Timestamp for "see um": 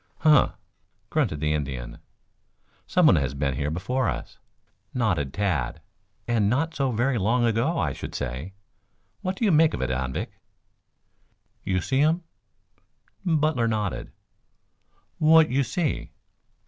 11.81-12.23